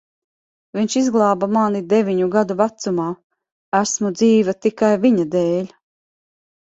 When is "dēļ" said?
5.37-5.69